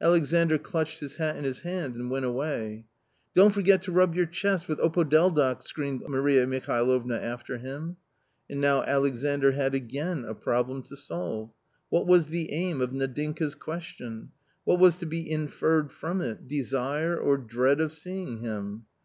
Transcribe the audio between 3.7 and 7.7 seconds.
to rub your chest with opodeldoc!" screamed Maria Mihalovna after